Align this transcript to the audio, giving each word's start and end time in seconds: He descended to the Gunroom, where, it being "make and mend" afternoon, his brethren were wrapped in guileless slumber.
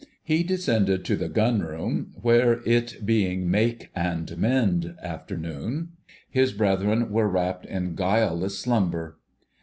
He 0.23 0.41
descended 0.41 1.05
to 1.05 1.15
the 1.15 1.29
Gunroom, 1.29 2.13
where, 2.15 2.63
it 2.67 3.05
being 3.05 3.51
"make 3.51 3.91
and 3.93 4.35
mend" 4.35 4.95
afternoon, 4.99 5.89
his 6.27 6.53
brethren 6.53 7.11
were 7.11 7.29
wrapped 7.29 7.67
in 7.67 7.93
guileless 7.93 8.57
slumber. 8.57 9.19